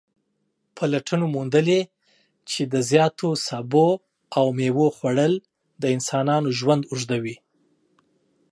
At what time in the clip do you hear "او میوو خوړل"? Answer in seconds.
4.37-5.33